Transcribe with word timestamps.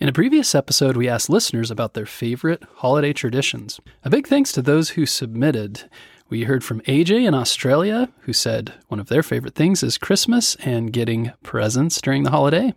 In 0.00 0.08
a 0.08 0.14
previous 0.14 0.54
episode, 0.54 0.96
we 0.96 1.10
asked 1.10 1.28
listeners 1.28 1.70
about 1.70 1.92
their 1.92 2.06
favorite 2.06 2.62
holiday 2.76 3.12
traditions. 3.12 3.82
A 4.02 4.08
big 4.08 4.26
thanks 4.26 4.50
to 4.52 4.62
those 4.62 4.90
who 4.90 5.04
submitted. 5.04 5.90
We 6.30 6.44
heard 6.44 6.64
from 6.64 6.80
AJ 6.82 7.26
in 7.26 7.34
Australia, 7.34 8.08
who 8.20 8.32
said 8.32 8.72
one 8.88 8.98
of 8.98 9.08
their 9.08 9.22
favorite 9.22 9.54
things 9.54 9.82
is 9.82 9.98
Christmas 9.98 10.54
and 10.64 10.90
getting 10.90 11.32
presents 11.42 12.00
during 12.00 12.22
the 12.22 12.30
holiday. 12.30 12.72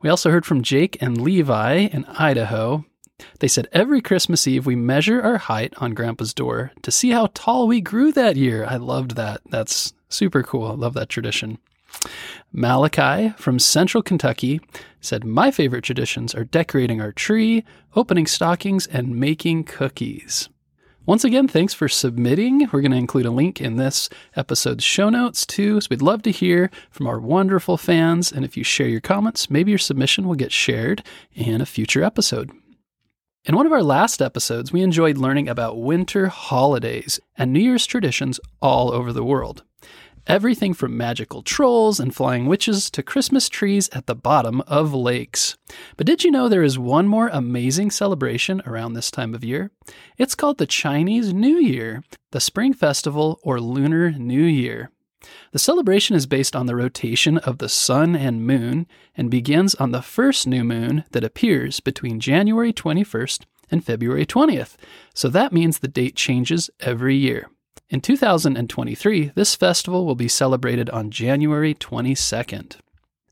We 0.00 0.08
also 0.08 0.32
heard 0.32 0.44
from 0.44 0.64
Jake 0.64 1.00
and 1.00 1.20
Levi 1.20 1.74
in 1.76 2.04
Idaho. 2.06 2.86
They 3.38 3.46
said 3.46 3.68
every 3.70 4.00
Christmas 4.00 4.48
Eve 4.48 4.66
we 4.66 4.74
measure 4.74 5.22
our 5.22 5.38
height 5.38 5.72
on 5.76 5.94
Grandpa's 5.94 6.34
door 6.34 6.72
to 6.82 6.90
see 6.90 7.10
how 7.10 7.28
tall 7.34 7.68
we 7.68 7.80
grew 7.80 8.10
that 8.10 8.34
year. 8.34 8.66
I 8.68 8.78
loved 8.78 9.12
that. 9.12 9.42
That's 9.48 9.92
super 10.08 10.42
cool. 10.42 10.72
I 10.72 10.74
love 10.74 10.94
that 10.94 11.08
tradition. 11.08 11.58
Malachi 12.52 13.30
from 13.38 13.58
Central 13.58 14.02
Kentucky 14.02 14.60
said, 15.00 15.24
My 15.24 15.50
favorite 15.50 15.84
traditions 15.84 16.34
are 16.34 16.44
decorating 16.44 17.00
our 17.00 17.12
tree, 17.12 17.64
opening 17.96 18.26
stockings, 18.26 18.86
and 18.86 19.16
making 19.16 19.64
cookies. 19.64 20.48
Once 21.04 21.24
again, 21.24 21.48
thanks 21.48 21.74
for 21.74 21.88
submitting. 21.88 22.68
We're 22.72 22.80
going 22.80 22.92
to 22.92 22.96
include 22.96 23.26
a 23.26 23.30
link 23.30 23.60
in 23.60 23.76
this 23.76 24.08
episode's 24.36 24.84
show 24.84 25.08
notes 25.08 25.44
too. 25.44 25.80
So 25.80 25.88
we'd 25.90 26.00
love 26.00 26.22
to 26.22 26.30
hear 26.30 26.70
from 26.90 27.08
our 27.08 27.18
wonderful 27.18 27.76
fans. 27.76 28.30
And 28.30 28.44
if 28.44 28.56
you 28.56 28.62
share 28.62 28.86
your 28.86 29.00
comments, 29.00 29.50
maybe 29.50 29.72
your 29.72 29.78
submission 29.78 30.28
will 30.28 30.36
get 30.36 30.52
shared 30.52 31.02
in 31.34 31.60
a 31.60 31.66
future 31.66 32.04
episode. 32.04 32.52
In 33.44 33.56
one 33.56 33.66
of 33.66 33.72
our 33.72 33.82
last 33.82 34.22
episodes, 34.22 34.72
we 34.72 34.82
enjoyed 34.82 35.18
learning 35.18 35.48
about 35.48 35.80
winter 35.80 36.28
holidays 36.28 37.18
and 37.36 37.52
New 37.52 37.58
Year's 37.58 37.86
traditions 37.86 38.38
all 38.60 38.92
over 38.92 39.12
the 39.12 39.24
world. 39.24 39.64
Everything 40.28 40.72
from 40.72 40.96
magical 40.96 41.42
trolls 41.42 41.98
and 41.98 42.14
flying 42.14 42.46
witches 42.46 42.90
to 42.90 43.02
Christmas 43.02 43.48
trees 43.48 43.88
at 43.92 44.06
the 44.06 44.14
bottom 44.14 44.60
of 44.68 44.94
lakes. 44.94 45.56
But 45.96 46.06
did 46.06 46.22
you 46.22 46.30
know 46.30 46.48
there 46.48 46.62
is 46.62 46.78
one 46.78 47.08
more 47.08 47.28
amazing 47.32 47.90
celebration 47.90 48.62
around 48.64 48.92
this 48.92 49.10
time 49.10 49.34
of 49.34 49.42
year? 49.42 49.72
It's 50.16 50.36
called 50.36 50.58
the 50.58 50.66
Chinese 50.66 51.34
New 51.34 51.56
Year, 51.56 52.04
the 52.30 52.40
Spring 52.40 52.72
Festival 52.72 53.40
or 53.42 53.60
Lunar 53.60 54.12
New 54.12 54.44
Year. 54.44 54.90
The 55.50 55.58
celebration 55.58 56.14
is 56.14 56.26
based 56.26 56.54
on 56.54 56.66
the 56.66 56.76
rotation 56.76 57.38
of 57.38 57.58
the 57.58 57.68
sun 57.68 58.14
and 58.14 58.46
moon 58.46 58.86
and 59.16 59.28
begins 59.28 59.74
on 59.74 59.90
the 59.90 60.02
first 60.02 60.46
new 60.46 60.62
moon 60.62 61.02
that 61.10 61.24
appears 61.24 61.80
between 61.80 62.20
January 62.20 62.72
21st 62.72 63.44
and 63.72 63.84
February 63.84 64.26
20th. 64.26 64.76
So 65.14 65.28
that 65.28 65.52
means 65.52 65.78
the 65.78 65.88
date 65.88 66.14
changes 66.14 66.70
every 66.78 67.16
year. 67.16 67.48
In 67.92 68.00
2023, 68.00 69.32
this 69.34 69.54
festival 69.54 70.06
will 70.06 70.14
be 70.14 70.26
celebrated 70.26 70.88
on 70.88 71.10
January 71.10 71.74
22nd. 71.74 72.76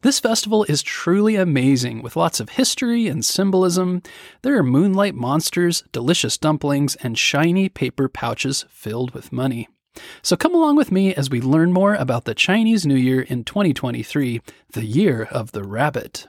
This 0.03 0.20
festival 0.20 0.64
is 0.64 0.83
truly 0.83 1.34
amazing 1.36 2.03
with 2.03 2.14
lots 2.14 2.41
of 2.41 2.50
history 2.50 3.06
and 3.06 3.25
symbolism. 3.25 4.03
There 4.42 4.58
are 4.58 4.62
moonlight 4.62 5.14
monsters, 5.14 5.83
delicious 5.92 6.36
dumplings, 6.36 6.94
and 6.97 7.16
shiny 7.16 7.70
paper 7.70 8.06
pouches 8.06 8.66
filled 8.69 9.12
with 9.14 9.33
money. 9.33 9.66
So 10.20 10.36
come 10.36 10.55
along 10.55 10.77
with 10.77 10.92
me 10.92 11.14
as 11.14 11.31
we 11.31 11.41
learn 11.41 11.72
more 11.72 11.94
about 11.94 12.27
the 12.27 12.34
Chinese 12.34 12.84
New 12.84 12.97
Year 12.97 13.22
in 13.22 13.44
2023, 13.44 14.42
the 14.72 14.84
year 14.84 15.22
of 15.31 15.53
the 15.53 15.64
rabbit. 15.64 16.28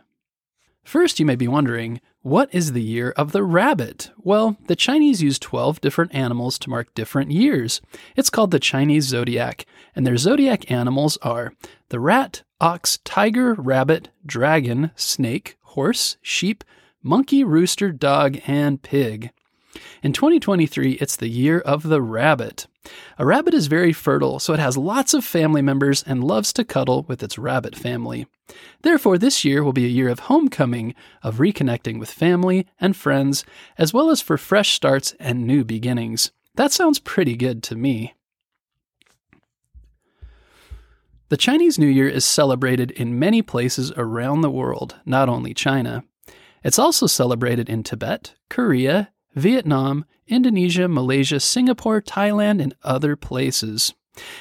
First, 0.86 1.20
you 1.20 1.26
may 1.26 1.36
be 1.36 1.50
wondering, 1.50 2.00
what 2.24 2.54
is 2.54 2.74
the 2.74 2.84
year 2.84 3.12
of 3.18 3.32
the 3.32 3.44
rabbit? 3.44 4.12
Well, 4.18 4.58
the 4.68 4.76
Chinese 4.76 5.24
use 5.24 5.40
12 5.40 5.82
different 5.82 6.14
animals 6.14 6.60
to 6.60 6.70
mark 6.70 6.94
different 6.94 7.32
years. 7.32 7.82
It's 8.16 8.30
called 8.30 8.52
the 8.52 8.60
Chinese 8.60 9.06
zodiac, 9.06 9.66
and 9.96 10.06
their 10.06 10.18
zodiac 10.18 10.70
animals 10.70 11.18
are 11.24 11.54
the 11.90 12.00
rat, 12.00 12.44
ox, 12.60 13.00
tiger, 13.04 13.56
rabbit, 13.56 14.10
dragon, 14.26 14.92
snake, 14.96 15.58
horse, 15.62 16.18
sheep, 16.22 16.64
monkey, 17.02 17.44
rooster, 17.44 17.92
dog, 17.92 18.38
and 18.46 18.84
pig. 18.84 19.32
In 20.04 20.14
2023, 20.14 20.94
it's 20.94 21.16
the 21.16 21.30
year 21.30 21.60
of 21.60 21.84
the 21.84 22.02
rabbit. 22.02 22.68
A 23.18 23.26
rabbit 23.26 23.54
is 23.54 23.68
very 23.68 23.94
fertile, 23.94 24.40
so 24.40 24.54
it 24.54 24.60
has 24.60 24.78
lots 24.78 25.14
of 25.14 25.24
family 25.24 25.62
members 25.62 26.04
and 26.04 26.24
loves 26.24 26.52
to 26.54 26.64
cuddle 26.64 27.04
with 27.08 27.24
its 27.24 27.38
rabbit 27.38 27.76
family. 27.76 28.28
Therefore, 28.82 29.18
this 29.18 29.46
year 29.46 29.64
will 29.64 29.74
be 29.74 29.86
a 29.86 29.90
year 29.90 30.10
of 30.10 30.20
homecoming, 30.20 30.96
of 31.24 31.38
reconnecting 31.38 32.00
with 32.00 32.12
family 32.12 32.68
and 32.80 32.96
friends, 32.96 33.46
as 33.78 33.94
well 33.94 34.10
as 34.10 34.22
for 34.22 34.38
fresh 34.38 34.74
starts 34.74 35.16
and 35.20 35.46
new 35.46 35.64
beginnings. 35.64 36.32
That 36.56 36.72
sounds 36.72 37.00
pretty 37.00 37.36
good 37.36 37.64
to 37.64 37.76
me. 37.76 38.14
The 41.30 41.38
Chinese 41.38 41.80
New 41.80 41.88
Year 41.88 42.10
is 42.10 42.26
celebrated 42.26 42.92
in 42.92 43.18
many 43.18 43.42
places 43.42 43.94
around 43.96 44.42
the 44.42 44.52
world, 44.52 44.98
not 45.06 45.30
only 45.30 45.54
China. 45.54 46.04
It's 46.62 46.78
also 46.78 47.08
celebrated 47.08 47.70
in 47.70 47.84
Tibet, 47.84 48.34
Korea, 48.50 49.12
Vietnam, 49.34 50.04
Indonesia, 50.28 50.90
Malaysia, 50.90 51.40
Singapore, 51.40 52.02
Thailand, 52.02 52.62
and 52.62 52.76
other 52.84 53.16
places. 53.16 53.94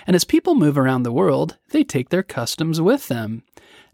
And 0.05 0.17
as 0.17 0.25
people 0.25 0.57
move 0.57 0.77
around 0.77 1.05
the 1.05 1.13
world, 1.13 1.59
they 1.71 1.85
take 1.85 2.09
their 2.09 2.25
customs 2.25 2.81
with 2.81 3.07
them. 3.07 3.45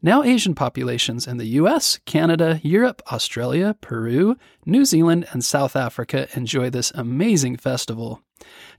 Now, 0.06 0.22
Asian 0.22 0.54
populations 0.54 1.26
in 1.26 1.38
the 1.38 1.58
US, 1.60 1.98
Canada, 2.06 2.60
Europe, 2.62 3.02
Australia, 3.10 3.74
Peru, 3.80 4.36
New 4.64 4.84
Zealand, 4.84 5.26
and 5.32 5.44
South 5.44 5.74
Africa 5.74 6.28
enjoy 6.36 6.70
this 6.70 6.92
amazing 6.94 7.56
festival. 7.56 8.22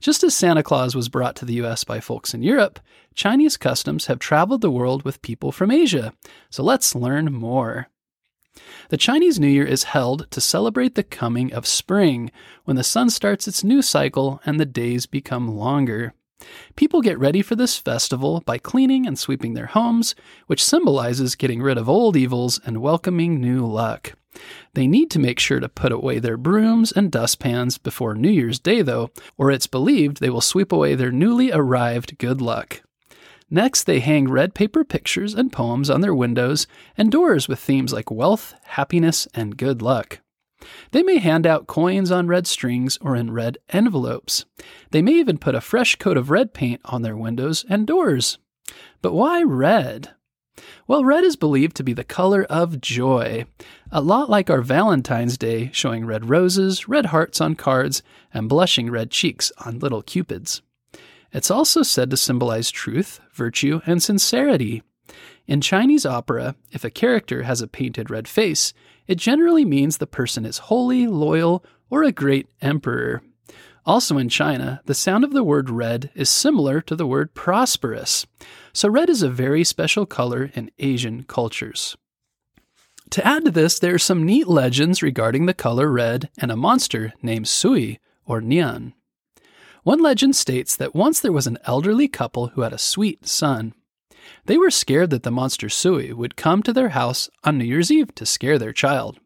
Just 0.00 0.24
as 0.24 0.34
Santa 0.34 0.62
Claus 0.62 0.94
was 0.94 1.10
brought 1.10 1.36
to 1.36 1.44
the 1.44 1.60
US 1.60 1.84
by 1.84 2.00
folks 2.00 2.32
in 2.32 2.42
Europe, 2.42 2.80
Chinese 3.14 3.58
customs 3.58 4.06
have 4.06 4.18
traveled 4.18 4.62
the 4.62 4.70
world 4.70 5.02
with 5.02 5.20
people 5.20 5.52
from 5.52 5.70
Asia. 5.70 6.14
So 6.48 6.62
let's 6.62 6.94
learn 6.94 7.30
more. 7.30 7.88
The 8.88 8.96
Chinese 8.96 9.38
New 9.38 9.48
Year 9.48 9.66
is 9.66 9.84
held 9.84 10.30
to 10.30 10.40
celebrate 10.40 10.94
the 10.94 11.02
coming 11.02 11.52
of 11.52 11.66
spring, 11.66 12.30
when 12.64 12.76
the 12.76 12.82
sun 12.82 13.10
starts 13.10 13.46
its 13.46 13.62
new 13.62 13.82
cycle 13.82 14.40
and 14.46 14.58
the 14.58 14.64
days 14.64 15.04
become 15.04 15.46
longer. 15.46 16.14
People 16.76 17.00
get 17.00 17.18
ready 17.18 17.42
for 17.42 17.56
this 17.56 17.76
festival 17.76 18.42
by 18.46 18.58
cleaning 18.58 19.06
and 19.06 19.18
sweeping 19.18 19.54
their 19.54 19.66
homes, 19.66 20.14
which 20.46 20.64
symbolizes 20.64 21.34
getting 21.34 21.60
rid 21.60 21.78
of 21.78 21.88
old 21.88 22.16
evils 22.16 22.60
and 22.64 22.80
welcoming 22.80 23.40
new 23.40 23.66
luck. 23.66 24.12
They 24.74 24.86
need 24.86 25.10
to 25.10 25.18
make 25.18 25.40
sure 25.40 25.60
to 25.60 25.68
put 25.68 25.90
away 25.90 26.18
their 26.18 26.36
brooms 26.36 26.92
and 26.92 27.10
dustpans 27.10 27.78
before 27.78 28.14
New 28.14 28.30
Year's 28.30 28.58
Day, 28.60 28.82
though, 28.82 29.10
or 29.36 29.50
it's 29.50 29.66
believed 29.66 30.20
they 30.20 30.30
will 30.30 30.40
sweep 30.40 30.70
away 30.70 30.94
their 30.94 31.10
newly 31.10 31.50
arrived 31.50 32.18
good 32.18 32.40
luck. 32.40 32.82
Next, 33.50 33.84
they 33.84 34.00
hang 34.00 34.28
red 34.28 34.54
paper 34.54 34.84
pictures 34.84 35.34
and 35.34 35.50
poems 35.50 35.88
on 35.88 36.02
their 36.02 36.14
windows 36.14 36.66
and 36.96 37.10
doors 37.10 37.48
with 37.48 37.58
themes 37.58 37.92
like 37.92 38.10
wealth, 38.10 38.54
happiness, 38.64 39.26
and 39.34 39.56
good 39.56 39.80
luck. 39.80 40.20
They 40.90 41.02
may 41.02 41.18
hand 41.18 41.46
out 41.46 41.66
coins 41.66 42.10
on 42.10 42.26
red 42.26 42.46
strings 42.46 42.98
or 43.00 43.14
in 43.14 43.30
red 43.30 43.58
envelopes. 43.68 44.44
They 44.90 45.02
may 45.02 45.12
even 45.12 45.38
put 45.38 45.54
a 45.54 45.60
fresh 45.60 45.96
coat 45.96 46.16
of 46.16 46.30
red 46.30 46.52
paint 46.52 46.80
on 46.84 47.02
their 47.02 47.16
windows 47.16 47.64
and 47.68 47.86
doors. 47.86 48.38
But 49.00 49.14
why 49.14 49.42
red? 49.42 50.14
Well, 50.86 51.04
red 51.04 51.22
is 51.22 51.36
believed 51.36 51.76
to 51.76 51.84
be 51.84 51.92
the 51.92 52.04
color 52.04 52.44
of 52.44 52.80
joy, 52.80 53.46
a 53.92 54.00
lot 54.00 54.28
like 54.28 54.50
our 54.50 54.60
Valentine's 54.60 55.38
Day, 55.38 55.70
showing 55.72 56.04
red 56.04 56.28
roses, 56.28 56.88
red 56.88 57.06
hearts 57.06 57.40
on 57.40 57.54
cards, 57.54 58.02
and 58.34 58.48
blushing 58.48 58.90
red 58.90 59.10
cheeks 59.10 59.52
on 59.64 59.78
little 59.78 60.02
cupids. 60.02 60.62
It's 61.32 61.50
also 61.50 61.82
said 61.82 62.10
to 62.10 62.16
symbolize 62.16 62.70
truth, 62.70 63.20
virtue, 63.32 63.80
and 63.86 64.02
sincerity. 64.02 64.82
In 65.46 65.60
Chinese 65.60 66.04
opera, 66.04 66.56
if 66.72 66.84
a 66.84 66.90
character 66.90 67.42
has 67.42 67.60
a 67.60 67.68
painted 67.68 68.10
red 68.10 68.26
face, 68.26 68.72
it 69.08 69.16
generally 69.16 69.64
means 69.64 69.96
the 69.96 70.06
person 70.06 70.44
is 70.44 70.58
holy, 70.58 71.06
loyal, 71.06 71.64
or 71.90 72.04
a 72.04 72.12
great 72.12 72.46
emperor. 72.60 73.22
Also 73.86 74.18
in 74.18 74.28
China, 74.28 74.82
the 74.84 74.94
sound 74.94 75.24
of 75.24 75.32
the 75.32 75.42
word 75.42 75.70
red 75.70 76.10
is 76.14 76.28
similar 76.28 76.82
to 76.82 76.94
the 76.94 77.06
word 77.06 77.32
prosperous. 77.32 78.26
So 78.74 78.88
red 78.88 79.08
is 79.08 79.22
a 79.22 79.30
very 79.30 79.64
special 79.64 80.04
color 80.04 80.50
in 80.54 80.70
Asian 80.78 81.24
cultures. 81.24 81.96
To 83.10 83.26
add 83.26 83.46
to 83.46 83.50
this, 83.50 83.78
there 83.78 83.94
are 83.94 83.98
some 83.98 84.26
neat 84.26 84.46
legends 84.46 85.02
regarding 85.02 85.46
the 85.46 85.54
color 85.54 85.90
red 85.90 86.28
and 86.38 86.52
a 86.52 86.56
monster 86.56 87.14
named 87.22 87.48
Sui 87.48 87.98
or 88.26 88.42
Nian. 88.42 88.92
One 89.84 90.00
legend 90.02 90.36
states 90.36 90.76
that 90.76 90.94
once 90.94 91.18
there 91.20 91.32
was 91.32 91.46
an 91.46 91.56
elderly 91.64 92.08
couple 92.08 92.48
who 92.48 92.60
had 92.60 92.74
a 92.74 92.78
sweet 92.78 93.26
son. 93.26 93.72
They 94.46 94.58
were 94.58 94.70
scared 94.70 95.10
that 95.10 95.22
the 95.22 95.30
monster 95.30 95.68
Sui 95.68 96.12
would 96.12 96.36
come 96.36 96.62
to 96.62 96.72
their 96.72 96.90
house 96.90 97.28
on 97.44 97.58
New 97.58 97.64
Year's 97.64 97.90
Eve 97.90 98.14
to 98.16 98.26
scare 98.26 98.58
their 98.58 98.72
child, 98.72 99.18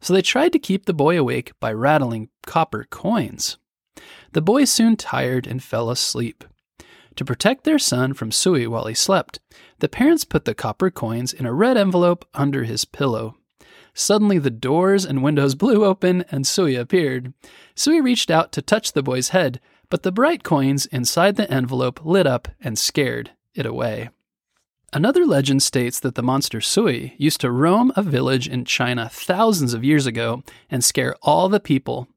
so 0.00 0.12
they 0.12 0.22
tried 0.22 0.52
to 0.52 0.58
keep 0.58 0.86
the 0.86 0.94
boy 0.94 1.18
awake 1.18 1.52
by 1.60 1.72
rattling 1.72 2.28
copper 2.46 2.84
coins. 2.90 3.58
The 4.32 4.42
boy 4.42 4.64
soon 4.64 4.96
tired 4.96 5.46
and 5.46 5.62
fell 5.62 5.90
asleep. 5.90 6.44
To 7.16 7.24
protect 7.24 7.64
their 7.64 7.78
son 7.78 8.14
from 8.14 8.30
Sui 8.30 8.66
while 8.66 8.86
he 8.86 8.94
slept, 8.94 9.40
the 9.80 9.88
parents 9.88 10.24
put 10.24 10.44
the 10.44 10.54
copper 10.54 10.90
coins 10.90 11.32
in 11.32 11.46
a 11.46 11.52
red 11.52 11.76
envelope 11.76 12.24
under 12.34 12.64
his 12.64 12.84
pillow. 12.84 13.36
Suddenly, 13.92 14.38
the 14.38 14.50
doors 14.50 15.04
and 15.04 15.24
windows 15.24 15.56
blew 15.56 15.84
open 15.84 16.24
and 16.30 16.46
Sui 16.46 16.76
appeared. 16.76 17.32
Sui 17.74 18.00
reached 18.00 18.30
out 18.30 18.52
to 18.52 18.62
touch 18.62 18.92
the 18.92 19.02
boy's 19.02 19.30
head, 19.30 19.60
but 19.90 20.04
the 20.04 20.12
bright 20.12 20.44
coins 20.44 20.86
inside 20.86 21.34
the 21.34 21.50
envelope 21.50 22.04
lit 22.04 22.26
up 22.26 22.46
and 22.60 22.78
scared 22.78 23.32
it 23.54 23.66
away. 23.66 24.10
Another 24.92 25.26
legend 25.26 25.62
states 25.62 26.00
that 26.00 26.14
the 26.14 26.22
monster 26.22 26.62
Sui 26.62 27.14
used 27.18 27.42
to 27.42 27.50
roam 27.50 27.92
a 27.94 28.02
village 28.02 28.48
in 28.48 28.64
China 28.64 29.10
thousands 29.12 29.74
of 29.74 29.84
years 29.84 30.06
ago 30.06 30.42
and 30.70 30.82
scare 30.82 31.14
all 31.20 31.50
the 31.50 31.60
people. 31.60 32.08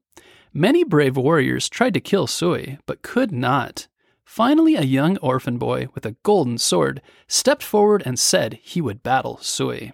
Many 0.54 0.82
brave 0.82 1.18
warriors 1.18 1.68
tried 1.68 1.92
to 1.94 2.00
kill 2.00 2.26
Sui, 2.26 2.78
but 2.86 3.02
could 3.02 3.30
not. 3.30 3.88
Finally, 4.24 4.76
a 4.76 4.82
young 4.82 5.18
orphan 5.18 5.58
boy 5.58 5.88
with 5.94 6.06
a 6.06 6.16
golden 6.22 6.56
sword 6.56 7.02
stepped 7.28 7.62
forward 7.62 8.02
and 8.06 8.18
said 8.18 8.58
he 8.62 8.80
would 8.80 9.02
battle 9.02 9.36
Sui. 9.42 9.92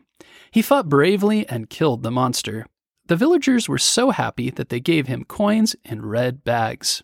He 0.53 0.63
fought 0.63 0.89
bravely 0.89 1.49
and 1.49 1.69
killed 1.69 2.05
the 2.05 2.13
monster. 2.13 2.65
The 3.07 3.17
villagers 3.17 3.69
were 3.69 3.79
so 3.79 4.11
happy 4.11 4.51
that 4.51 4.69
they 4.69 4.79
gave 4.79 5.09
him 5.09 5.25
coins 5.25 5.75
in 5.85 6.07
red 6.07 6.45
bags. 6.45 7.03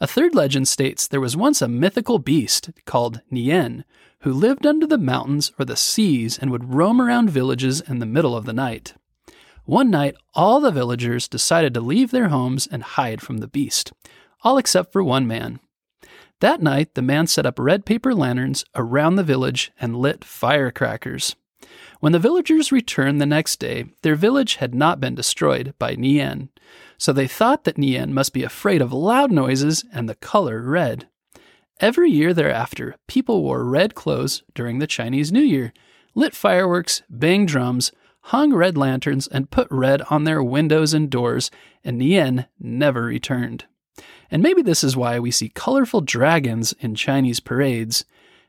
A 0.00 0.06
third 0.06 0.34
legend 0.34 0.66
states 0.66 1.06
there 1.06 1.20
was 1.20 1.36
once 1.36 1.62
a 1.62 1.68
mythical 1.68 2.18
beast 2.18 2.70
called 2.86 3.20
Nian 3.30 3.84
who 4.20 4.32
lived 4.32 4.66
under 4.66 4.86
the 4.86 4.98
mountains 4.98 5.52
or 5.58 5.64
the 5.64 5.76
seas 5.76 6.38
and 6.38 6.50
would 6.50 6.74
roam 6.74 7.00
around 7.00 7.30
villages 7.30 7.80
in 7.80 7.98
the 7.98 8.06
middle 8.06 8.36
of 8.36 8.44
the 8.44 8.52
night. 8.52 8.94
One 9.64 9.90
night, 9.90 10.16
all 10.34 10.60
the 10.60 10.70
villagers 10.70 11.28
decided 11.28 11.74
to 11.74 11.80
leave 11.80 12.10
their 12.10 12.28
homes 12.28 12.66
and 12.66 12.82
hide 12.82 13.20
from 13.20 13.38
the 13.38 13.48
beast, 13.48 13.92
all 14.42 14.58
except 14.58 14.92
for 14.92 15.02
one 15.02 15.26
man. 15.26 15.60
That 16.40 16.62
night, 16.62 16.94
the 16.94 17.02
man 17.02 17.26
set 17.26 17.46
up 17.46 17.58
red 17.58 17.84
paper 17.84 18.14
lanterns 18.14 18.64
around 18.74 19.16
the 19.16 19.22
village 19.22 19.70
and 19.80 19.96
lit 19.96 20.24
firecrackers. 20.24 21.36
When 22.00 22.12
the 22.12 22.18
villagers 22.18 22.72
returned 22.72 23.20
the 23.20 23.26
next 23.26 23.60
day, 23.60 23.86
their 24.02 24.14
village 24.14 24.56
had 24.56 24.74
not 24.74 25.00
been 25.00 25.14
destroyed 25.14 25.74
by 25.78 25.94
Nian, 25.96 26.48
so 26.96 27.12
they 27.12 27.26
thought 27.26 27.64
that 27.64 27.76
Nian 27.76 28.10
must 28.10 28.32
be 28.32 28.42
afraid 28.42 28.80
of 28.80 28.92
loud 28.92 29.30
noises 29.30 29.84
and 29.92 30.08
the 30.08 30.14
color 30.14 30.62
red. 30.62 31.08
Every 31.80 32.10
year 32.10 32.34
thereafter, 32.34 32.94
people 33.08 33.42
wore 33.42 33.64
red 33.64 33.94
clothes 33.94 34.42
during 34.54 34.80
the 34.80 34.86
Chinese 34.86 35.32
New 35.32 35.40
Year, 35.40 35.72
lit 36.14 36.34
fireworks, 36.34 37.02
banged 37.08 37.48
drums, 37.48 37.90
hung 38.24 38.52
red 38.52 38.76
lanterns, 38.76 39.26
and 39.26 39.50
put 39.50 39.66
red 39.70 40.02
on 40.10 40.24
their 40.24 40.42
windows 40.42 40.92
and 40.92 41.08
doors, 41.08 41.50
and 41.82 41.98
Nian 41.98 42.46
never 42.58 43.04
returned. 43.04 43.64
And 44.30 44.42
maybe 44.42 44.60
this 44.60 44.84
is 44.84 44.94
why 44.94 45.18
we 45.18 45.30
see 45.30 45.48
colorful 45.48 46.02
dragons 46.02 46.74
in 46.80 46.94
Chinese 46.94 47.40
parades. 47.40 48.04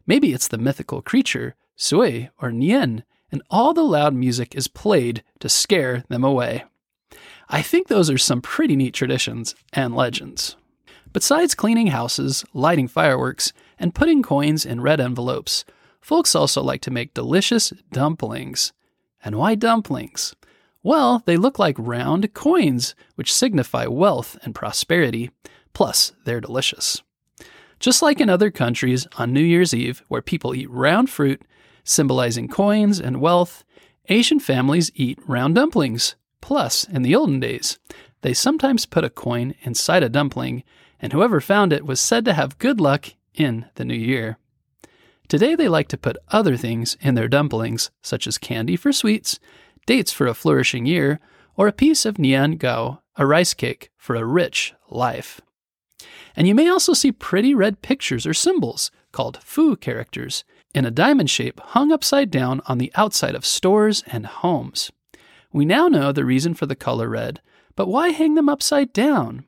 Maybe 0.05 0.33
it's 0.33 0.49
the 0.49 0.57
mythical 0.57 1.01
creature, 1.01 1.55
Sui 1.77 2.29
or 2.37 2.51
Nian, 2.51 3.03
and 3.31 3.41
all 3.49 3.73
the 3.73 3.83
loud 3.83 4.13
music 4.13 4.55
is 4.55 4.67
played 4.67 5.23
to 5.39 5.47
scare 5.47 6.03
them 6.09 6.25
away. 6.25 6.65
I 7.47 7.61
think 7.61 7.87
those 7.87 8.09
are 8.09 8.17
some 8.17 8.41
pretty 8.41 8.75
neat 8.75 8.93
traditions 8.93 9.55
and 9.71 9.95
legends. 9.95 10.57
Besides 11.13 11.55
cleaning 11.55 11.87
houses, 11.87 12.45
lighting 12.53 12.87
fireworks, 12.87 13.51
and 13.77 13.93
putting 13.93 14.23
coins 14.23 14.65
in 14.65 14.81
red 14.81 15.01
envelopes, 15.01 15.65
folks 15.99 16.35
also 16.35 16.61
like 16.61 16.81
to 16.81 16.91
make 16.91 17.13
delicious 17.13 17.73
dumplings. 17.91 18.71
And 19.23 19.35
why 19.35 19.55
dumplings? 19.55 20.33
Well, 20.83 21.21
they 21.25 21.37
look 21.37 21.59
like 21.59 21.75
round 21.77 22.33
coins, 22.33 22.95
which 23.15 23.33
signify 23.33 23.87
wealth 23.87 24.37
and 24.43 24.55
prosperity, 24.55 25.31
plus, 25.73 26.13
they're 26.25 26.41
delicious. 26.41 27.03
Just 27.79 28.01
like 28.01 28.21
in 28.21 28.29
other 28.29 28.49
countries 28.49 29.05
on 29.17 29.33
New 29.33 29.43
Year's 29.43 29.73
Eve, 29.73 30.03
where 30.07 30.21
people 30.21 30.55
eat 30.55 30.69
round 30.69 31.09
fruit, 31.09 31.41
symbolizing 31.83 32.47
coins 32.47 32.99
and 32.99 33.19
wealth, 33.19 33.63
Asian 34.07 34.39
families 34.39 34.91
eat 34.95 35.19
round 35.27 35.55
dumplings. 35.55 36.15
Plus, 36.41 36.83
in 36.85 37.03
the 37.03 37.15
olden 37.15 37.39
days, 37.39 37.77
they 38.21 38.33
sometimes 38.33 38.85
put 38.85 39.03
a 39.03 39.09
coin 39.09 39.55
inside 39.61 40.03
a 40.03 40.09
dumpling 40.09 40.63
and 40.99 41.13
whoever 41.13 41.41
found 41.41 41.73
it 41.73 41.85
was 41.85 41.99
said 41.99 42.23
to 42.25 42.33
have 42.33 42.59
good 42.59 42.79
luck 42.79 43.07
in 43.33 43.65
the 43.75 43.85
new 43.85 43.95
year. 43.95 44.37
Today 45.27 45.55
they 45.55 45.67
like 45.67 45.87
to 45.89 45.97
put 45.97 46.17
other 46.29 46.57
things 46.57 46.97
in 46.99 47.15
their 47.15 47.27
dumplings, 47.27 47.89
such 48.01 48.27
as 48.27 48.37
candy 48.37 48.75
for 48.75 48.91
sweets, 48.91 49.39
dates 49.85 50.11
for 50.11 50.27
a 50.27 50.33
flourishing 50.33 50.85
year, 50.85 51.19
or 51.55 51.67
a 51.67 51.73
piece 51.73 52.05
of 52.05 52.15
nian 52.15 52.57
gao, 52.57 53.01
a 53.15 53.25
rice 53.25 53.53
cake 53.53 53.89
for 53.97 54.15
a 54.15 54.25
rich 54.25 54.73
life. 54.89 55.41
And 56.35 56.47
you 56.47 56.55
may 56.55 56.69
also 56.69 56.93
see 56.93 57.11
pretty 57.11 57.55
red 57.55 57.81
pictures 57.81 58.25
or 58.25 58.33
symbols, 58.33 58.91
called 59.11 59.39
fu 59.41 59.75
characters, 59.75 60.43
in 60.73 60.85
a 60.85 60.91
diamond 60.91 61.29
shape 61.29 61.59
hung 61.59 61.91
upside 61.91 62.31
down 62.31 62.61
on 62.65 62.77
the 62.77 62.91
outside 62.95 63.35
of 63.35 63.45
stores 63.45 64.03
and 64.07 64.25
homes. 64.25 64.91
We 65.51 65.65
now 65.65 65.87
know 65.87 66.11
the 66.11 66.25
reason 66.25 66.53
for 66.53 66.65
the 66.65 66.75
color 66.75 67.09
red, 67.09 67.41
but 67.75 67.87
why 67.87 68.09
hang 68.09 68.35
them 68.35 68.49
upside 68.49 68.93
down? 68.93 69.45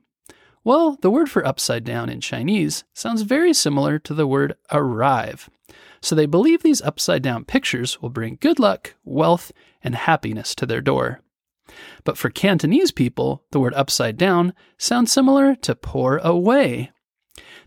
Well, 0.64 0.96
the 1.02 1.10
word 1.10 1.30
for 1.30 1.46
upside 1.46 1.84
down 1.84 2.08
in 2.08 2.20
Chinese 2.20 2.84
sounds 2.94 3.22
very 3.22 3.52
similar 3.52 3.98
to 4.00 4.14
the 4.14 4.26
word 4.26 4.56
arrive. 4.72 5.50
So 6.00 6.14
they 6.14 6.26
believe 6.26 6.62
these 6.62 6.82
upside 6.82 7.22
down 7.22 7.44
pictures 7.44 8.00
will 8.00 8.10
bring 8.10 8.38
good 8.40 8.58
luck, 8.58 8.94
wealth, 9.04 9.52
and 9.82 9.94
happiness 9.94 10.54
to 10.56 10.66
their 10.66 10.80
door. 10.80 11.20
But 12.04 12.18
for 12.18 12.30
Cantonese 12.30 12.92
people, 12.92 13.42
the 13.50 13.60
word 13.60 13.74
upside 13.74 14.16
down 14.16 14.54
sounds 14.78 15.12
similar 15.12 15.54
to 15.56 15.74
pour 15.74 16.18
away. 16.18 16.92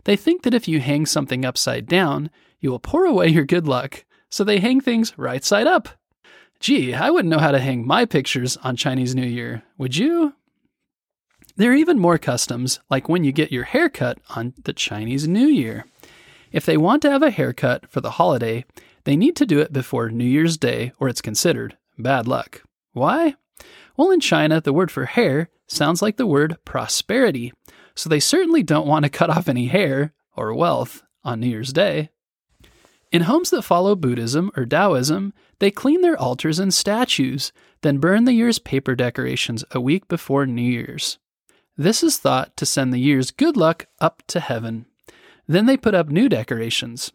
They 0.04 0.16
think 0.16 0.42
that 0.42 0.54
if 0.54 0.68
you 0.68 0.80
hang 0.80 1.06
something 1.06 1.44
upside 1.44 1.86
down, 1.86 2.30
you 2.60 2.70
will 2.70 2.78
pour 2.78 3.04
away 3.04 3.28
your 3.28 3.44
good 3.44 3.66
luck, 3.66 4.04
so 4.30 4.44
they 4.44 4.58
hang 4.58 4.80
things 4.80 5.16
right 5.18 5.44
side 5.44 5.66
up. 5.66 5.88
Gee, 6.60 6.94
I 6.94 7.10
wouldn't 7.10 7.30
know 7.30 7.38
how 7.38 7.52
to 7.52 7.60
hang 7.60 7.86
my 7.86 8.04
pictures 8.04 8.56
on 8.58 8.76
Chinese 8.76 9.14
New 9.14 9.26
Year, 9.26 9.62
would 9.76 9.96
you? 9.96 10.34
There 11.58 11.72
are 11.72 11.74
even 11.74 11.98
more 11.98 12.18
customs, 12.18 12.78
like 12.88 13.08
when 13.08 13.24
you 13.24 13.32
get 13.32 13.50
your 13.50 13.64
hair 13.64 13.88
cut 13.88 14.20
on 14.36 14.54
the 14.62 14.72
Chinese 14.72 15.26
New 15.26 15.48
Year. 15.48 15.86
If 16.52 16.64
they 16.64 16.76
want 16.76 17.02
to 17.02 17.10
have 17.10 17.24
a 17.24 17.32
haircut 17.32 17.90
for 17.90 18.00
the 18.00 18.12
holiday, 18.12 18.64
they 19.02 19.16
need 19.16 19.34
to 19.34 19.44
do 19.44 19.58
it 19.58 19.72
before 19.72 20.08
New 20.08 20.24
Year's 20.24 20.56
Day 20.56 20.92
or 21.00 21.08
it's 21.08 21.20
considered 21.20 21.76
bad 21.98 22.28
luck. 22.28 22.62
Why? 22.92 23.34
Well, 23.96 24.12
in 24.12 24.20
China, 24.20 24.60
the 24.60 24.72
word 24.72 24.92
for 24.92 25.06
hair 25.06 25.48
sounds 25.66 26.00
like 26.00 26.16
the 26.16 26.28
word 26.28 26.58
prosperity, 26.64 27.52
so 27.96 28.08
they 28.08 28.20
certainly 28.20 28.62
don't 28.62 28.86
want 28.86 29.02
to 29.02 29.10
cut 29.18 29.28
off 29.28 29.48
any 29.48 29.66
hair 29.66 30.12
or 30.36 30.54
wealth 30.54 31.02
on 31.24 31.40
New 31.40 31.48
Year's 31.48 31.72
Day. 31.72 32.10
In 33.10 33.22
homes 33.22 33.50
that 33.50 33.62
follow 33.62 33.96
Buddhism 33.96 34.52
or 34.56 34.64
Taoism, 34.64 35.34
they 35.58 35.72
clean 35.72 36.02
their 36.02 36.16
altars 36.16 36.60
and 36.60 36.72
statues, 36.72 37.52
then 37.80 37.98
burn 37.98 38.26
the 38.26 38.34
year's 38.34 38.60
paper 38.60 38.94
decorations 38.94 39.64
a 39.72 39.80
week 39.80 40.06
before 40.06 40.46
New 40.46 40.62
Year's. 40.62 41.18
This 41.80 42.02
is 42.02 42.18
thought 42.18 42.56
to 42.56 42.66
send 42.66 42.92
the 42.92 42.98
year's 42.98 43.30
good 43.30 43.56
luck 43.56 43.86
up 44.00 44.24
to 44.26 44.40
heaven. 44.40 44.86
Then 45.46 45.66
they 45.66 45.76
put 45.76 45.94
up 45.94 46.08
new 46.08 46.28
decorations. 46.28 47.12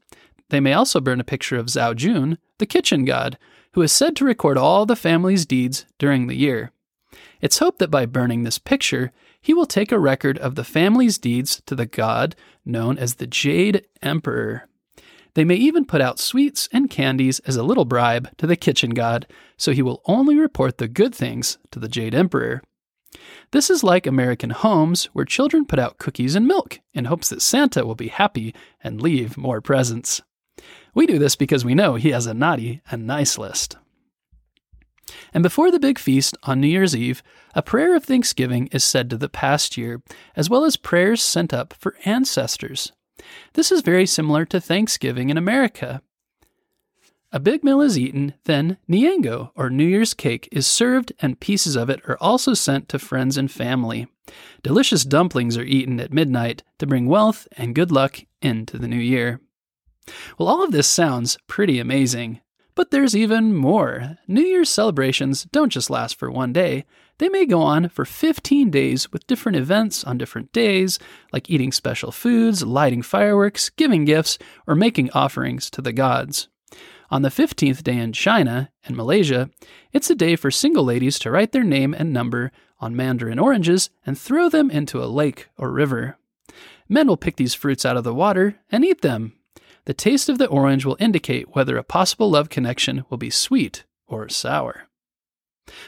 They 0.50 0.62
may 0.62 0.72
also 0.72 1.02
burn 1.02 1.20
a 1.20 1.26
picture 1.26 1.58
of 1.58 1.66
Zao 1.66 1.94
Jun, 1.94 2.38
the 2.60 2.66
kitchen 2.66 3.04
god, 3.04 3.38
who 3.74 3.82
is 3.82 3.92
said 3.92 4.16
to 4.16 4.26
record 4.26 4.58
all 4.58 4.86
the 4.86 4.96
family's 4.96 5.46
deeds 5.46 5.86
during 6.00 6.28
the 6.28 6.36
year. 6.36 6.72
It's 7.42 7.60
hoped 7.60 7.80
that 7.80 7.92
by 7.92 8.06
burning 8.06 8.44
this 8.44 8.58
picture, 8.58 9.12
he 9.42 9.54
will 9.54 9.66
take 9.66 9.92
a 9.92 10.00
record 10.00 10.38
of 10.38 10.56
the 10.56 10.64
family's 10.64 11.18
deeds 11.18 11.62
to 11.66 11.76
the 11.76 11.86
god 11.86 12.34
known 12.66 12.98
as 12.98 13.16
the 13.16 13.28
Jade 13.28 13.86
Emperor. 14.02 14.70
They 15.34 15.44
may 15.44 15.56
even 15.56 15.84
put 15.84 16.00
out 16.00 16.20
sweets 16.20 16.70
and 16.72 16.90
candies 16.90 17.40
as 17.40 17.58
a 17.58 17.64
little 17.64 17.86
bribe 17.86 18.30
to 18.38 18.48
the 18.48 18.56
kitchen 18.56 18.92
god, 18.92 19.28
so 19.58 19.74
he 19.74 19.82
will 19.82 20.02
only 20.06 20.38
report 20.38 20.78
the 20.78 20.88
good 20.88 21.14
things 21.14 21.58
to 21.72 21.80
the 21.80 21.90
Jade 21.90 22.16
Emperor. 22.16 22.62
This 23.54 23.70
is 23.70 23.84
like 23.84 24.08
American 24.08 24.50
homes 24.50 25.06
where 25.14 25.26
children 25.26 25.66
put 25.66 25.78
out 25.78 26.00
cookies 26.00 26.34
and 26.34 26.48
milk 26.48 26.80
in 26.92 27.06
hopes 27.06 27.30
that 27.30 27.40
Santa 27.40 27.86
will 27.86 27.94
be 27.94 28.08
happy 28.08 28.56
and 28.84 29.00
leave 29.00 29.38
more 29.38 29.62
presents. 29.62 30.24
We 30.96 31.06
do 31.06 31.20
this 31.20 31.36
because 31.36 31.64
we 31.64 31.76
know 31.76 31.94
he 31.94 32.10
has 32.10 32.26
a 32.26 32.34
naughty 32.34 32.82
and 32.90 33.06
nice 33.06 33.38
list. 33.38 33.78
And 35.36 35.44
before 35.44 35.70
the 35.70 35.80
big 35.80 36.00
feast 36.00 36.36
on 36.42 36.62
New 36.62 36.68
Year's 36.68 36.96
Eve, 36.96 37.22
a 37.54 37.62
prayer 37.62 37.96
of 37.96 38.04
thanksgiving 38.04 38.70
is 38.72 38.84
said 38.84 39.08
to 39.12 39.18
the 39.18 39.30
past 39.30 39.78
year, 39.78 40.02
as 40.36 40.50
well 40.50 40.66
as 40.66 40.76
prayers 40.76 41.22
sent 41.22 41.54
up 41.54 41.76
for 41.78 41.96
ancestors. 42.06 42.92
This 43.54 43.72
is 43.72 43.82
very 43.82 44.08
similar 44.08 44.46
to 44.46 44.60
Thanksgiving 44.60 45.30
in 45.30 45.38
America, 45.38 46.02
a 47.34 47.40
big 47.40 47.64
meal 47.64 47.82
is 47.82 47.98
eaten, 47.98 48.36
then 48.46 48.78
nian 48.90 49.24
gao, 49.24 49.52
or 49.56 49.70
New 49.70 49.86
Year's 49.86 50.14
cake, 50.14 50.48
is 50.52 50.68
served, 50.68 51.12
and 51.20 51.40
pieces 51.40 51.76
of 51.76 51.90
it 51.90 52.00
are 52.08 52.18
also 52.22 52.54
sent 52.54 52.88
to 52.90 53.00
friends 53.00 53.38
and 53.38 53.52
family. 53.52 54.08
Delicious 54.62 55.04
dumplings 55.04 55.58
are 55.58 55.64
eaten 55.64 56.00
at 56.00 56.14
midnight 56.14 56.64
to 56.78 56.88
bring 56.88 57.08
wealth 57.08 57.48
and 57.58 57.76
good 57.76 57.92
luck 57.92 58.20
into 58.42 58.78
the 58.78 58.88
new 58.88 58.96
year. 58.96 59.42
Well, 60.38 60.48
all 60.48 60.64
of 60.64 60.72
this 60.72 60.88
sounds 60.88 61.38
pretty 61.48 61.80
amazing. 61.80 62.40
But 62.76 62.92
there's 62.92 63.16
even 63.16 63.56
more. 63.56 64.18
New 64.28 64.42
Year's 64.42 64.70
celebrations 64.70 65.44
don't 65.46 65.72
just 65.72 65.90
last 65.90 66.18
for 66.18 66.32
one 66.32 66.54
day, 66.54 66.86
they 67.20 67.30
may 67.30 67.46
go 67.46 67.62
on 67.62 67.90
for 67.90 68.06
15 68.06 68.72
days 68.72 69.12
with 69.12 69.28
different 69.28 69.58
events 69.58 70.04
on 70.04 70.18
different 70.18 70.52
days, 70.52 70.98
like 71.32 71.50
eating 71.50 71.72
special 71.72 72.12
foods, 72.12 72.64
lighting 72.64 73.04
fireworks, 73.04 73.70
giving 73.70 74.06
gifts, 74.06 74.40
or 74.66 74.74
making 74.76 75.12
offerings 75.12 75.70
to 75.70 75.82
the 75.82 75.94
gods. 75.94 76.48
On 77.14 77.22
the 77.22 77.30
15th 77.30 77.84
day 77.84 78.00
in 78.00 78.12
China 78.12 78.72
and 78.88 78.98
Malaysia, 78.98 79.52
it's 79.92 80.10
a 80.10 80.16
day 80.16 80.36
for 80.36 80.50
single 80.50 80.84
ladies 80.84 81.20
to 81.20 81.30
write 81.30 81.52
their 81.52 81.64
name 81.64 81.94
and 81.94 82.12
number 82.12 82.52
on 82.80 82.96
mandarin 82.96 83.38
oranges 83.38 83.92
and 84.04 84.18
throw 84.18 84.50
them 84.50 84.72
into 84.72 85.00
a 85.00 85.06
lake 85.06 85.48
or 85.56 85.70
river. 85.70 86.18
Men 86.90 87.06
will 87.08 87.16
pick 87.16 87.36
these 87.36 87.54
fruits 87.54 87.86
out 87.86 87.98
of 87.98 88.04
the 88.04 88.16
water 88.16 88.56
and 88.72 88.84
eat 88.84 89.02
them. 89.02 89.34
The 89.86 89.94
taste 89.94 90.28
of 90.28 90.40
the 90.40 90.48
orange 90.48 90.86
will 90.86 90.98
indicate 91.00 91.56
whether 91.56 91.78
a 91.78 91.84
possible 91.84 92.32
love 92.32 92.50
connection 92.50 93.06
will 93.12 93.20
be 93.20 93.30
sweet 93.30 93.84
or 94.08 94.28
sour. 94.28 94.88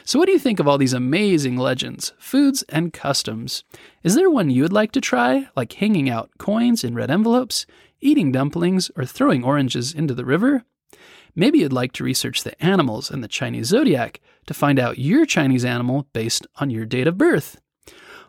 So, 0.04 0.20
what 0.20 0.26
do 0.26 0.32
you 0.32 0.38
think 0.38 0.60
of 0.60 0.68
all 0.68 0.78
these 0.78 0.92
amazing 0.92 1.56
legends, 1.56 2.12
foods, 2.20 2.62
and 2.68 2.92
customs? 2.92 3.64
Is 4.04 4.14
there 4.14 4.30
one 4.30 4.48
you 4.48 4.62
would 4.62 4.72
like 4.72 4.92
to 4.92 5.00
try, 5.00 5.48
like 5.56 5.72
hanging 5.72 6.08
out 6.08 6.30
coins 6.38 6.84
in 6.84 6.94
red 6.94 7.10
envelopes, 7.10 7.66
eating 8.00 8.30
dumplings, 8.30 8.92
or 8.94 9.04
throwing 9.04 9.42
oranges 9.42 9.92
into 9.92 10.14
the 10.14 10.24
river? 10.24 10.64
Maybe 11.38 11.58
you'd 11.58 11.72
like 11.72 11.92
to 11.92 12.04
research 12.04 12.42
the 12.42 12.60
animals 12.64 13.10
in 13.10 13.20
the 13.20 13.28
Chinese 13.28 13.66
zodiac 13.66 14.20
to 14.46 14.54
find 14.54 14.78
out 14.78 14.98
your 14.98 15.26
Chinese 15.26 15.66
animal 15.66 16.08
based 16.14 16.46
on 16.56 16.70
your 16.70 16.86
date 16.86 17.06
of 17.06 17.18
birth. 17.18 17.60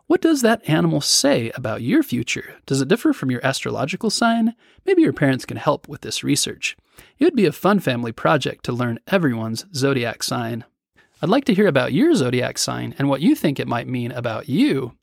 What 0.08 0.22
does 0.22 0.42
that 0.42 0.68
animal 0.70 1.00
say 1.00 1.50
about 1.52 1.82
your 1.82 2.04
future? 2.04 2.56
Does 2.66 2.82
it 2.82 2.90
differ 2.90 3.14
from 3.14 3.32
your 3.32 3.46
astrological 3.46 4.10
sign? 4.10 4.56
Maybe 4.86 5.02
your 5.02 5.14
parents 5.14 5.46
can 5.46 5.56
help 5.56 5.88
with 5.88 6.02
this 6.02 6.22
research. 6.22 6.76
It 7.18 7.24
would 7.24 7.36
be 7.36 7.46
a 7.46 7.54
fun 7.54 7.80
family 7.80 8.12
project 8.12 8.66
to 8.66 8.74
learn 8.74 9.00
everyone's 9.08 9.66
zodiac 9.74 10.22
sign. 10.22 10.66
I'd 11.22 11.30
like 11.30 11.46
to 11.46 11.54
hear 11.54 11.68
about 11.68 11.94
your 11.94 12.14
zodiac 12.14 12.58
sign 12.58 12.94
and 12.98 13.08
what 13.08 13.22
you 13.22 13.36
think 13.36 13.58
it 13.58 13.68
might 13.70 13.88
mean 13.88 14.12
about 14.12 14.50
you. 14.50 14.94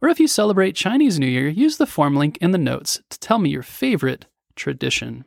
Or 0.00 0.08
if 0.08 0.18
you 0.18 0.26
celebrate 0.26 0.74
Chinese 0.74 1.18
New 1.18 1.26
Year, 1.26 1.48
use 1.48 1.76
the 1.76 1.86
form 1.86 2.16
link 2.16 2.38
in 2.38 2.50
the 2.50 2.58
notes 2.58 3.00
to 3.10 3.20
tell 3.20 3.38
me 3.38 3.50
your 3.50 3.62
favorite 3.62 4.26
tradition. 4.56 5.24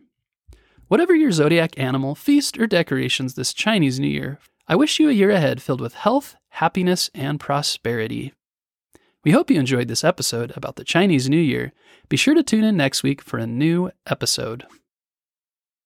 Whatever 0.88 1.16
your 1.16 1.32
zodiac 1.32 1.80
animal, 1.80 2.14
feast, 2.14 2.60
or 2.60 2.68
decorations 2.68 3.34
this 3.34 3.56
Chinese 3.56 4.00
New 4.00 4.08
Year, 4.08 4.38
I 4.68 4.76
wish 4.76 5.00
you 5.00 5.10
a 5.10 5.14
year 5.14 5.32
ahead 5.32 5.60
filled 5.60 5.82
with 5.82 5.96
health, 5.96 6.36
happiness, 6.50 7.10
and 7.16 7.40
prosperity. 7.40 8.34
We 9.24 9.32
hope 9.32 9.50
you 9.50 9.60
enjoyed 9.60 9.88
this 9.88 10.04
episode 10.04 10.54
about 10.56 10.76
the 10.76 10.84
Chinese 10.84 11.28
New 11.28 11.40
Year. 11.40 11.74
Be 12.08 12.18
sure 12.18 12.36
to 12.36 12.44
tune 12.44 12.64
in 12.64 12.78
next 12.78 13.02
week 13.02 13.24
for 13.24 13.40
a 13.40 13.48
new 13.48 13.90
episode. 14.06 14.66